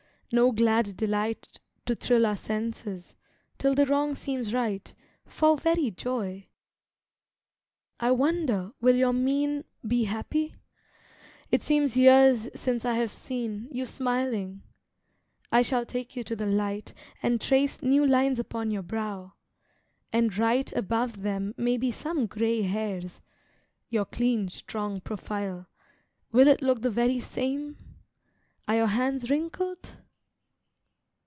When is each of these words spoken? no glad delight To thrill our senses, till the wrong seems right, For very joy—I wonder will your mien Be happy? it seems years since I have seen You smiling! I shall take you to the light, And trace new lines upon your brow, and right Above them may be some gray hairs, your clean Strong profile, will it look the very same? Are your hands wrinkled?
no 0.33 0.53
glad 0.53 0.95
delight 0.95 1.59
To 1.85 1.93
thrill 1.93 2.25
our 2.25 2.37
senses, 2.37 3.15
till 3.57 3.75
the 3.75 3.85
wrong 3.85 4.15
seems 4.15 4.53
right, 4.53 4.93
For 5.25 5.57
very 5.57 5.91
joy—I 7.99 8.11
wonder 8.11 8.71
will 8.79 8.95
your 8.95 9.11
mien 9.11 9.65
Be 9.85 10.05
happy? 10.05 10.53
it 11.51 11.63
seems 11.63 11.97
years 11.97 12.47
since 12.55 12.85
I 12.85 12.93
have 12.93 13.11
seen 13.11 13.67
You 13.73 13.85
smiling! 13.85 14.63
I 15.51 15.63
shall 15.63 15.85
take 15.85 16.15
you 16.15 16.23
to 16.23 16.35
the 16.37 16.45
light, 16.45 16.93
And 17.21 17.41
trace 17.41 17.81
new 17.81 18.07
lines 18.07 18.39
upon 18.39 18.71
your 18.71 18.83
brow, 18.83 19.33
and 20.13 20.37
right 20.37 20.71
Above 20.77 21.23
them 21.23 21.53
may 21.57 21.75
be 21.75 21.91
some 21.91 22.25
gray 22.25 22.61
hairs, 22.61 23.19
your 23.89 24.05
clean 24.05 24.47
Strong 24.47 25.01
profile, 25.01 25.67
will 26.31 26.47
it 26.47 26.61
look 26.61 26.83
the 26.83 26.89
very 26.89 27.19
same? 27.19 27.75
Are 28.65 28.77
your 28.77 28.87
hands 28.87 29.29
wrinkled? 29.29 29.97